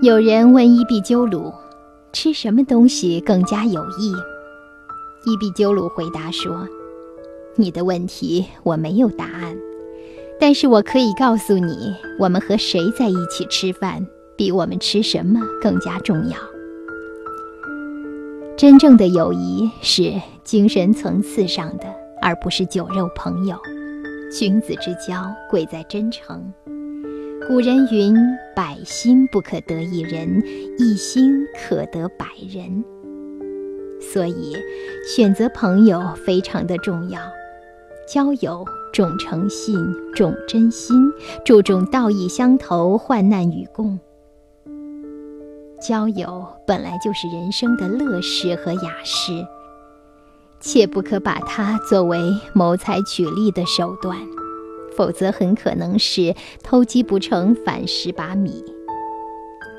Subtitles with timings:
[0.00, 1.52] 有人问伊壁鸠鲁
[2.14, 4.12] ：“吃什么东西更加有益？”
[5.26, 6.68] 伊壁鸠鲁回答说
[7.56, 9.56] ：“你的问题我没有答案，
[10.38, 14.06] 但是我可以告诉你，我们和谁在一起吃饭，
[14.36, 16.36] 比我们吃什么更加重要。
[18.56, 20.12] 真正的友谊是
[20.44, 21.92] 精神层次上的，
[22.22, 23.56] 而不是酒肉朋友。
[24.30, 26.52] 君子之交贵在真诚。
[27.48, 28.14] 古人云
[28.54, 30.42] ：‘百心不可得一人，
[30.78, 32.84] 一心可得百人。’”
[34.00, 34.54] 所以，
[35.16, 37.18] 选择朋友非常的重要。
[38.06, 39.74] 交友重诚信，
[40.14, 41.10] 重真心，
[41.42, 43.98] 注重道义相投，患难与共。
[45.80, 49.32] 交友本来就是人生的乐事和雅事，
[50.60, 52.18] 切不可把它作为
[52.52, 54.18] 谋财取利的手段，
[54.98, 58.64] 否则很可能是偷鸡不成反蚀把米。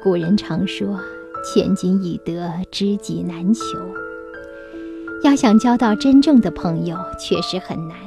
[0.01, 0.97] 古人常说
[1.43, 3.61] ：“千金易得，知己难求。”
[5.21, 7.97] 要想交到真正的朋友，确实很难。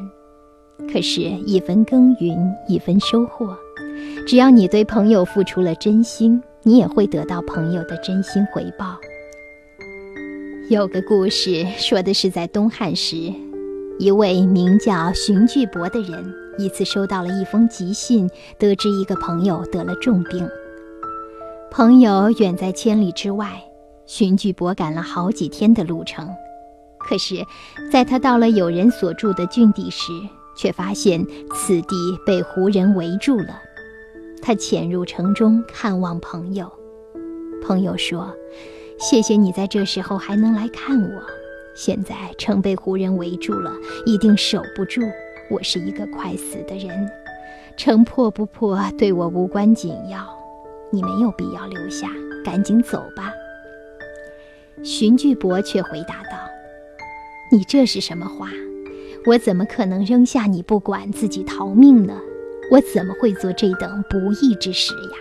[0.90, 2.34] 可是，一分耕耘
[2.66, 3.54] 一分收获。
[4.26, 8.96] 只要你对朋友付出了真心，你也会得到朋友的真心回报。
[10.70, 13.30] 有个故事说的是，在东汉时，
[13.98, 20.48] 一位名叫荀巨伯的人，一次收到了一封急信，得知一个朋友得了重病。
[21.70, 23.62] 朋友远在千里之外，
[24.04, 26.28] 荀巨伯赶了好几天的路程。
[26.98, 27.44] 可是，
[27.90, 30.12] 在他到了有人所住的郡地时，
[30.56, 33.60] 却发现此地被胡人围住了。
[34.42, 36.70] 他潜入城中看望朋友，
[37.64, 38.32] 朋友说
[39.00, 41.22] ：“谢谢你在这时候还能来看我。
[41.74, 43.72] 现在城被胡人围住了，
[44.04, 45.00] 一定守不住。
[45.52, 47.10] 我是一个快死的人，
[47.76, 50.26] 城破不破对我无关紧要。
[50.90, 52.08] 你没有必要留下，
[52.42, 53.30] 赶紧走吧。”
[54.82, 56.38] 荀巨伯却回答道。
[57.52, 58.48] 你这是什么话？
[59.26, 62.14] 我怎么可能扔下你不管，自己逃命呢？
[62.70, 65.18] 我怎么会做这等不义之事呀？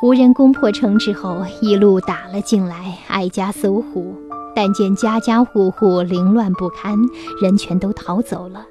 [0.00, 4.14] 胡人攻破城之后，一路打了进来，挨家搜户，
[4.54, 6.96] 但见家家户户凌乱不堪，
[7.42, 8.66] 人全都逃走了，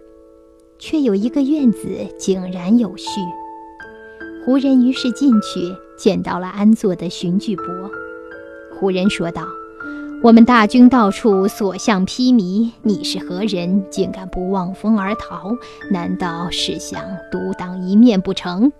[0.79, 3.21] 却有一个院子井然有序。
[4.45, 7.65] 胡人于是进去，见到了安坐的荀巨伯。
[8.79, 9.45] 胡人说道。
[10.21, 12.71] 我们大军到处，所向披靡。
[12.81, 13.83] 你是何人？
[13.89, 15.53] 竟敢不望风而逃？
[15.91, 18.71] 难道是想独当一面不成？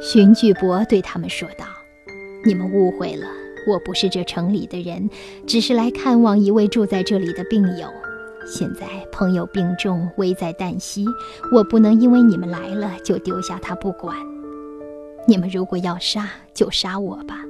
[0.00, 1.64] 荀巨伯对他们说道
[2.46, 3.26] ：“你们误会了，
[3.66, 5.10] 我不是这城里的人，
[5.46, 7.88] 只是来看望一位住在这里的病友。
[8.46, 11.04] 现在朋友病重，危在旦夕，
[11.52, 14.16] 我不能因为你们来了就丢下他不管。”
[15.28, 17.40] 你们如果要杀，就杀我吧，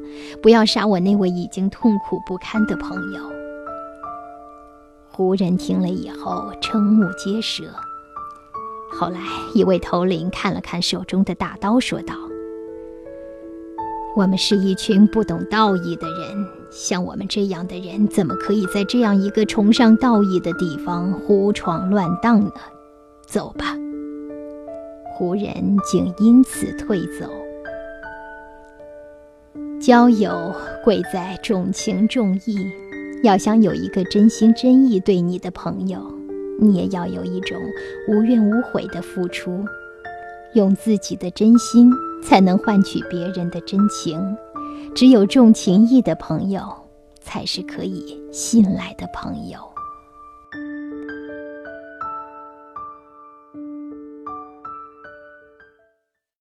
[0.43, 3.21] 不要杀我那位已经痛苦不堪的朋友。
[5.11, 7.65] 胡人听了以后，瞠目结舌。
[8.91, 9.21] 后来，
[9.55, 12.15] 一位头领看了看手中的大刀，说道
[14.17, 22.51] ：“我们是一群不懂道义的人，像我们这样的人，怎么可以在这样一个崇尚道义的地方胡闯乱荡呢？
[23.27, 23.77] 走吧。”
[25.13, 27.31] 胡人竟因此退走。
[29.79, 30.51] 交友
[30.83, 32.57] 贵在重情重义，
[33.23, 36.01] 要想有一个真心真意对你的朋友，
[36.59, 37.59] 你也要有一种
[38.09, 39.63] 无怨无悔的付出，
[40.55, 44.37] 用自己的真心才能换取别人的真情。
[44.95, 46.63] 只有重情义的朋友，
[47.21, 49.59] 才是可以信赖的朋友。